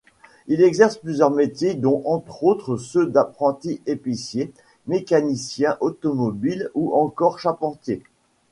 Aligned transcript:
Il 0.47 0.63
exerce 0.63 0.97
plusieurs 0.97 1.29
métiers, 1.29 1.75
dont 1.75 2.01
entre 2.05 2.43
autres 2.43 2.75
ceux 2.75 3.05
d'apprenti-épicier, 3.05 4.51
mécanicien 4.87 5.77
automobile 5.79 6.71
ou 6.73 6.95
encore 6.95 7.37
charpentier. 7.37 8.01